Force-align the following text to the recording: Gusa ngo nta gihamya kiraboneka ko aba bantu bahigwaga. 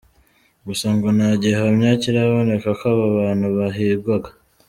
Gusa 0.67 0.87
ngo 0.95 1.07
nta 1.17 1.29
gihamya 1.41 1.89
kiraboneka 2.01 2.69
ko 2.79 2.83
aba 2.93 3.05
bantu 3.17 3.45
bahigwaga. 3.57 4.29